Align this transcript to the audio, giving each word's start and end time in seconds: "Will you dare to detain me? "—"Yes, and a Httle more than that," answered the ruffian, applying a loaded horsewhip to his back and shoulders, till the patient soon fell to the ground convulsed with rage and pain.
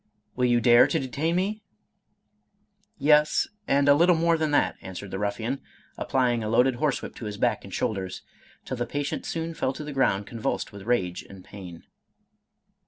"Will 0.35 0.45
you 0.45 0.59
dare 0.59 0.87
to 0.87 0.97
detain 0.97 1.35
me? 1.35 1.61
"—"Yes, 2.97 3.45
and 3.67 3.87
a 3.87 3.91
Httle 3.91 4.17
more 4.17 4.35
than 4.35 4.49
that," 4.49 4.75
answered 4.81 5.11
the 5.11 5.19
ruffian, 5.19 5.61
applying 5.95 6.43
a 6.43 6.49
loaded 6.49 6.77
horsewhip 6.77 7.13
to 7.17 7.25
his 7.25 7.37
back 7.37 7.63
and 7.63 7.71
shoulders, 7.71 8.23
till 8.65 8.77
the 8.77 8.87
patient 8.87 9.27
soon 9.27 9.53
fell 9.53 9.73
to 9.73 9.83
the 9.83 9.93
ground 9.93 10.25
convulsed 10.25 10.71
with 10.71 10.87
rage 10.87 11.21
and 11.21 11.43
pain. 11.45 11.83